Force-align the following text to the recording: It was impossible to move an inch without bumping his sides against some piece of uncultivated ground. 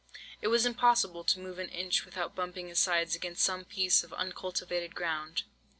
It 0.41 0.47
was 0.47 0.65
impossible 0.65 1.23
to 1.25 1.39
move 1.39 1.59
an 1.59 1.69
inch 1.69 2.05
without 2.05 2.33
bumping 2.33 2.69
his 2.69 2.79
sides 2.79 3.13
against 3.15 3.43
some 3.43 3.65
piece 3.65 4.03
of 4.03 4.11
uncultivated 4.13 4.95
ground. 4.95 5.43